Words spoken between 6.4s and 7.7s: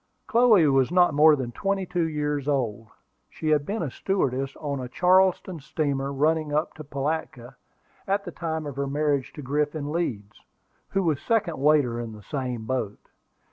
up to Pilatka,